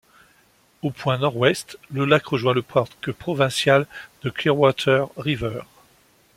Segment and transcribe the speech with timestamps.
[0.81, 3.85] Au point nord-ouest, le lac rejoint le parc provincial
[4.23, 5.61] de Clearwater River.